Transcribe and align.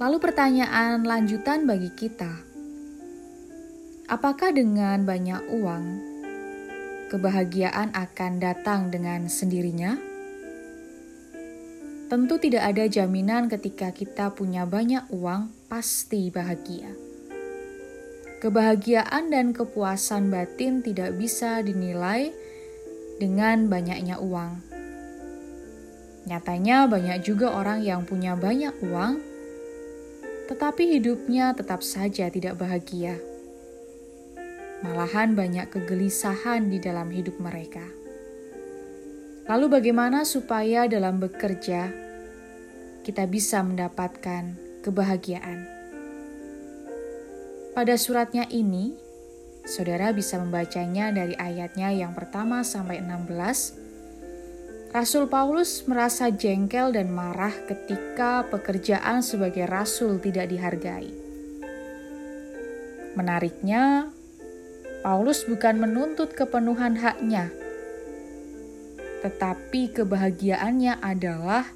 Lalu 0.00 0.16
pertanyaan 0.16 1.04
lanjutan 1.04 1.68
bagi 1.68 1.92
kita, 1.92 2.32
apakah 4.08 4.48
dengan 4.48 5.04
banyak 5.04 5.44
uang 5.60 5.84
kebahagiaan 7.12 7.92
akan 7.92 8.32
datang 8.40 8.88
dengan 8.88 9.28
sendirinya? 9.28 10.00
Tentu 12.08 12.42
tidak 12.42 12.74
ada 12.74 12.88
jaminan 12.90 13.46
ketika 13.46 13.92
kita 13.92 14.32
punya 14.32 14.64
banyak 14.64 15.04
uang 15.12 15.52
pasti 15.68 16.32
bahagia. 16.32 16.90
Kebahagiaan 18.40 19.28
dan 19.28 19.52
kepuasan 19.52 20.32
batin 20.32 20.80
tidak 20.80 21.12
bisa 21.20 21.60
dinilai 21.60 22.32
dengan 23.20 23.68
banyaknya 23.68 24.16
uang. 24.16 24.64
Nyatanya 26.24 26.88
banyak 26.88 27.20
juga 27.20 27.52
orang 27.52 27.84
yang 27.84 28.08
punya 28.08 28.32
banyak 28.32 28.72
uang, 28.80 29.20
tetapi 30.48 30.96
hidupnya 30.96 31.52
tetap 31.52 31.84
saja 31.84 32.32
tidak 32.32 32.56
bahagia. 32.56 33.20
Malahan 34.80 35.36
banyak 35.36 35.68
kegelisahan 35.68 36.72
di 36.72 36.80
dalam 36.80 37.12
hidup 37.12 37.36
mereka. 37.36 37.84
Lalu 39.44 39.66
bagaimana 39.68 40.24
supaya 40.24 40.88
dalam 40.88 41.20
bekerja 41.20 41.92
kita 43.04 43.28
bisa 43.28 43.60
mendapatkan 43.60 44.56
kebahagiaan? 44.80 45.68
Pada 47.76 47.94
suratnya 48.00 48.48
ini, 48.48 49.09
saudara 49.64 50.10
bisa 50.10 50.40
membacanya 50.40 51.12
dari 51.12 51.36
ayatnya 51.36 51.92
yang 51.92 52.12
pertama 52.16 52.64
sampai 52.64 53.00
16. 53.02 54.90
Rasul 54.90 55.30
Paulus 55.30 55.86
merasa 55.86 56.34
jengkel 56.34 56.90
dan 56.90 57.14
marah 57.14 57.54
ketika 57.70 58.42
pekerjaan 58.50 59.22
sebagai 59.22 59.70
rasul 59.70 60.18
tidak 60.18 60.50
dihargai. 60.50 61.14
Menariknya, 63.14 64.10
Paulus 65.06 65.46
bukan 65.46 65.78
menuntut 65.78 66.34
kepenuhan 66.34 66.98
haknya, 66.98 67.54
tetapi 69.22 69.94
kebahagiaannya 69.94 70.98
adalah 70.98 71.70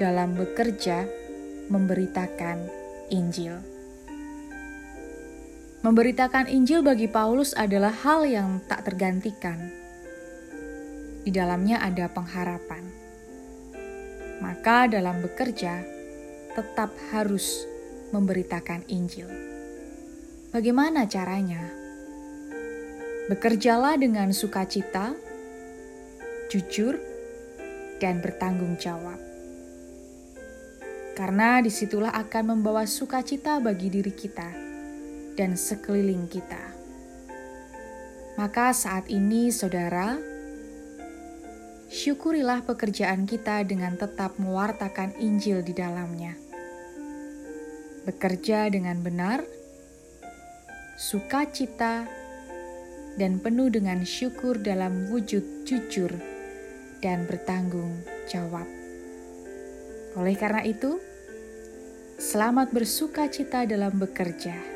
dalam 0.00 0.32
bekerja 0.32 1.04
memberitakan 1.68 2.66
Injil. 3.12 3.75
Memberitakan 5.86 6.50
Injil 6.50 6.82
bagi 6.82 7.06
Paulus 7.06 7.54
adalah 7.54 7.94
hal 7.94 8.26
yang 8.26 8.58
tak 8.66 8.90
tergantikan. 8.90 9.70
Di 11.22 11.30
dalamnya 11.30 11.78
ada 11.78 12.10
pengharapan. 12.10 12.82
Maka 14.42 14.90
dalam 14.90 15.22
bekerja 15.22 15.86
tetap 16.58 16.90
harus 17.14 17.70
memberitakan 18.10 18.82
Injil. 18.90 19.30
Bagaimana 20.50 21.06
caranya? 21.06 21.62
Bekerjalah 23.30 23.94
dengan 23.94 24.34
sukacita, 24.34 25.14
jujur, 26.50 26.98
dan 28.02 28.18
bertanggung 28.18 28.74
jawab. 28.74 29.22
Karena 31.14 31.62
di 31.62 31.70
situlah 31.70 32.10
akan 32.10 32.58
membawa 32.58 32.82
sukacita 32.90 33.62
bagi 33.62 33.86
diri 33.86 34.10
kita 34.10 34.65
dan 35.36 35.54
sekeliling 35.54 36.26
kita. 36.26 36.76
Maka 38.36 38.76
saat 38.76 39.08
ini 39.08 39.48
saudara, 39.48 40.16
syukurilah 41.88 42.60
pekerjaan 42.64 43.24
kita 43.24 43.64
dengan 43.64 43.96
tetap 43.96 44.36
mewartakan 44.36 45.16
Injil 45.16 45.64
di 45.64 45.72
dalamnya. 45.72 46.36
Bekerja 48.04 48.68
dengan 48.68 49.00
benar, 49.00 49.40
sukacita, 51.00 52.04
dan 53.16 53.40
penuh 53.40 53.72
dengan 53.72 54.04
syukur 54.04 54.60
dalam 54.60 55.08
wujud 55.08 55.64
jujur 55.64 56.12
dan 57.00 57.24
bertanggung 57.24 58.04
jawab. 58.28 58.68
Oleh 60.16 60.36
karena 60.36 60.60
itu, 60.64 61.00
selamat 62.20 62.72
bersuka 62.72 63.28
cita 63.32 63.64
dalam 63.64 63.96
bekerja. 63.96 64.75